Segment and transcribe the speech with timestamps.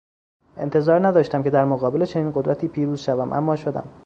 [0.57, 3.89] انتظار نداشتم که در مقابل چنین قدرتی پیروز شوم اما شدم!